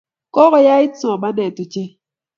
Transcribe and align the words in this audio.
Kokoyait 0.35 0.95
somanet 0.99 1.39
ochei 1.63 1.89